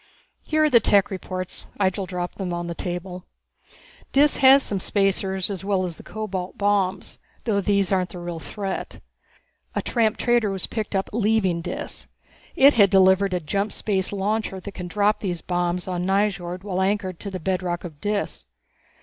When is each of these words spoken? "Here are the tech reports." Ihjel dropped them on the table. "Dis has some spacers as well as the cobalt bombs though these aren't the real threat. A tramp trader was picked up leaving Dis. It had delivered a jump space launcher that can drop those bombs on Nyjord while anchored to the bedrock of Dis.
"Here 0.41 0.63
are 0.63 0.69
the 0.71 0.79
tech 0.79 1.11
reports." 1.11 1.67
Ihjel 1.79 2.07
dropped 2.07 2.39
them 2.39 2.51
on 2.53 2.65
the 2.65 2.73
table. 2.73 3.23
"Dis 4.13 4.37
has 4.37 4.63
some 4.63 4.79
spacers 4.79 5.51
as 5.51 5.63
well 5.63 5.85
as 5.85 5.97
the 5.97 6.01
cobalt 6.01 6.57
bombs 6.57 7.19
though 7.43 7.61
these 7.61 7.91
aren't 7.91 8.09
the 8.09 8.17
real 8.17 8.39
threat. 8.39 8.99
A 9.75 9.81
tramp 9.83 10.17
trader 10.17 10.49
was 10.49 10.65
picked 10.65 10.95
up 10.95 11.07
leaving 11.13 11.61
Dis. 11.61 12.07
It 12.55 12.73
had 12.73 12.89
delivered 12.89 13.35
a 13.35 13.39
jump 13.39 13.71
space 13.73 14.11
launcher 14.11 14.59
that 14.59 14.71
can 14.71 14.87
drop 14.87 15.19
those 15.19 15.41
bombs 15.41 15.87
on 15.87 16.03
Nyjord 16.03 16.63
while 16.63 16.81
anchored 16.81 17.19
to 17.19 17.29
the 17.29 17.39
bedrock 17.39 17.83
of 17.83 18.01
Dis. 18.01 18.47